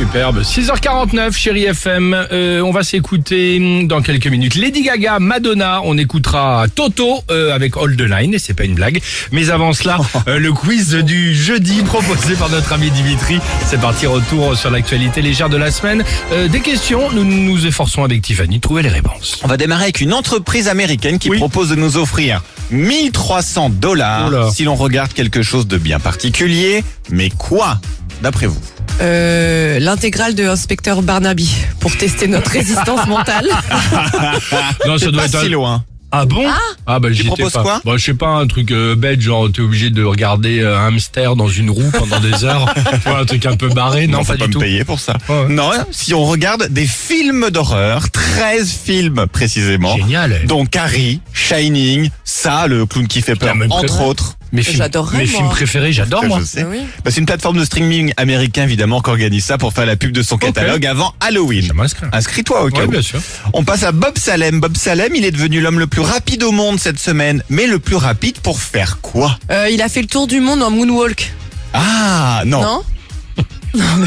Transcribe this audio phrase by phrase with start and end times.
[0.00, 0.40] Superbe.
[0.40, 2.14] 6h49, chérie FM.
[2.32, 5.82] Euh, on va s'écouter dans quelques minutes Lady Gaga, Madonna.
[5.84, 9.02] On écoutera Toto euh, avec All the Line, et c'est pas une blague.
[9.30, 13.40] Mais avant cela, euh, le quiz du jeudi proposé par notre ami Dimitri.
[13.66, 16.02] C'est parti, retour sur l'actualité légère de la semaine.
[16.50, 19.38] Des questions, nous nous efforçons avec Tiffany de trouver les réponses.
[19.44, 21.36] On va démarrer avec une entreprise américaine qui Oui.
[21.36, 26.82] propose de nous offrir 1300 dollars si l'on regarde quelque chose de bien particulier.
[27.10, 27.78] Mais quoi,
[28.22, 28.60] d'après vous?
[29.00, 31.50] Euh, l'intégrale de Inspecteur Barnaby
[31.80, 33.48] pour tester notre résistance mentale.
[34.86, 35.84] Non, ça doit pas être si un- loin.
[36.12, 36.44] Ah bon
[36.88, 37.62] Ah bah j'y étais proposes pas.
[37.62, 40.76] quoi Bon, je sais pas un truc euh, bête genre t'es obligé de regarder euh,
[40.76, 42.74] un hamster dans une roue pendant des heures.
[43.04, 44.08] Tu vois, un truc un peu barré.
[44.08, 44.58] Non, faut pas pas du me tout.
[44.58, 45.14] payer pour ça.
[45.28, 45.46] Ouais.
[45.48, 49.96] Non, si on regarde des films d'horreur, 13 films précisément.
[49.96, 50.40] Génial.
[50.46, 54.36] dont Carrie, Shining, ça, le clown qui fait peur, entre autres.
[54.52, 56.40] Mes films, mes films préférés, j'adore moi.
[56.40, 56.64] Je sais.
[56.64, 56.80] Oui.
[57.04, 60.12] Bah, c'est une plateforme de streaming américain évidemment qui organise ça pour faire la pub
[60.12, 61.72] de son catalogue avant Halloween.
[62.12, 63.20] Inscris-toi au cas Ouais, bien sûr.
[63.52, 64.60] On passe à Bob Salem.
[64.60, 67.42] Bob Salem, il est devenu l'homme le plus rapide au monde cette semaine.
[67.48, 69.38] Mais le plus rapide pour faire quoi?
[69.50, 71.32] Euh, il a fait le tour du monde en moonwalk.
[71.72, 72.60] Ah non.
[72.62, 72.82] Non?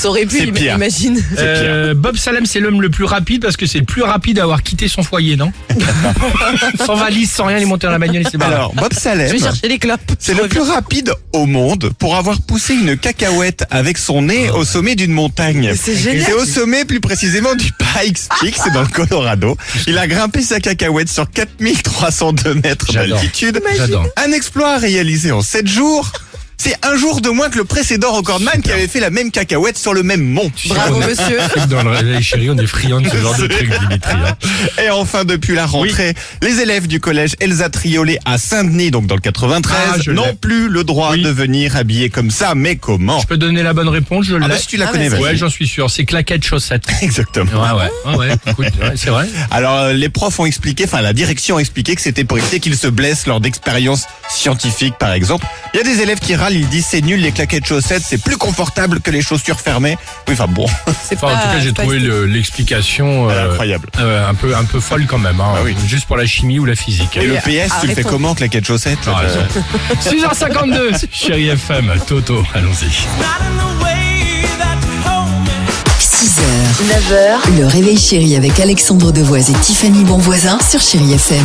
[0.00, 0.74] Ça aurait pu, C'est im- pire.
[0.76, 1.22] imagine.
[1.38, 4.42] Euh, Bob Salem, c'est l'homme le plus rapide parce que c'est le plus rapide à
[4.42, 5.52] avoir quitté son foyer, non
[6.86, 8.54] Sans valise, sans rien, il est monté dans la bagnole et c'est barré.
[8.54, 10.00] Alors Bob Je Salem, vais chercher les clopes.
[10.18, 14.64] c'est le plus rapide au monde pour avoir poussé une cacahuète avec son nez au
[14.64, 15.72] sommet d'une montagne.
[15.80, 16.24] C'est génial.
[16.26, 19.56] C'est au sommet plus précisément du Pikes Peak, c'est dans le Colorado.
[19.86, 23.18] Il a grimpé sa cacahuète sur 4302 mètres J'adore.
[23.18, 23.60] d'altitude.
[23.76, 24.06] J'adore.
[24.16, 26.10] Un exploit réalisé en 7 jours.
[26.58, 29.76] C'est un jour de moins que le précédent recordman qui avait fait la même cacahuète
[29.78, 30.50] sur le même mont.
[30.66, 31.38] Bravo, monsieur.
[31.68, 34.12] Dans le réveil chéri, on est friand de ce genre de truc, Dimitri.
[34.14, 34.36] hein.
[34.82, 39.14] Et enfin, depuis la rentrée, les élèves du collège Elsa Triolet à Saint-Denis, donc dans
[39.14, 39.76] le 93,
[40.08, 41.22] Ah, n'ont plus le droit Oui.
[41.22, 42.54] de venir habillés comme ça.
[42.56, 44.48] Mais comment Je peux donner la bonne réponse, je Ah l'ai.
[44.48, 45.20] bah si tu la Ah, connais, vas-y.
[45.20, 45.30] vas-y.
[45.32, 45.90] Ouais, j'en suis sûr.
[45.90, 46.84] C'est claquettes chaussettes.
[47.02, 47.62] Exactement.
[47.76, 48.34] Ouais, ouais, ouais, ouais.
[48.46, 49.26] Écoute, ouais, c'est vrai.
[49.50, 52.60] Alors euh, les profs ont expliqué, enfin la direction a expliqué que c'était pour éviter
[52.60, 55.46] qu'ils se blessent lors d'expériences scientifiques par exemple.
[55.74, 58.22] Il y a des élèves qui râlent, ils disent c'est nul les claquettes chaussettes, c'est
[58.22, 59.98] plus confortable que les chaussures fermées.
[60.28, 63.88] Oui, enfin bon, Enfin, en tout cas, j'ai trouvé l'explication euh, incroyable.
[63.98, 65.40] euh, un peu un peu folle quand même.
[65.40, 65.74] Hein, Ah oui.
[65.86, 67.16] Juste pour la chimie ou la physique.
[67.16, 69.40] Et le PS, tu le fais comment claquettes chaussettes T'as raison.
[70.02, 73.06] 6h52, chérie FM, Toto, allons-y.
[76.00, 76.42] 6h,
[76.82, 81.44] 9h, le réveil chéri avec Alexandre Devoise et Tiffany Bonvoisin sur Chéri FM.